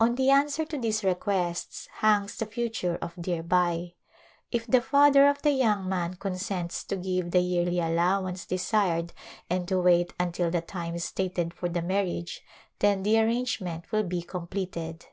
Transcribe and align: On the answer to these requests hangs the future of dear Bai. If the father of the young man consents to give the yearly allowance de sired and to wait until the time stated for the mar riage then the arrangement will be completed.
On 0.00 0.14
the 0.14 0.30
answer 0.30 0.64
to 0.64 0.78
these 0.78 1.04
requests 1.04 1.86
hangs 1.98 2.36
the 2.38 2.46
future 2.46 2.96
of 3.02 3.12
dear 3.20 3.42
Bai. 3.42 3.92
If 4.50 4.66
the 4.66 4.80
father 4.80 5.28
of 5.28 5.42
the 5.42 5.50
young 5.50 5.86
man 5.86 6.14
consents 6.14 6.82
to 6.84 6.96
give 6.96 7.30
the 7.30 7.40
yearly 7.40 7.80
allowance 7.80 8.46
de 8.46 8.56
sired 8.56 9.12
and 9.50 9.68
to 9.68 9.78
wait 9.78 10.14
until 10.18 10.50
the 10.50 10.62
time 10.62 10.98
stated 10.98 11.52
for 11.52 11.68
the 11.68 11.82
mar 11.82 12.04
riage 12.04 12.40
then 12.78 13.02
the 13.02 13.18
arrangement 13.20 13.92
will 13.92 14.04
be 14.04 14.22
completed. 14.22 15.04